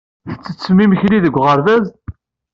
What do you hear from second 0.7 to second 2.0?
imekli deg uɣerbaz?